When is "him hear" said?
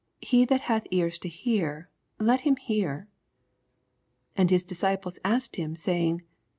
2.41-3.01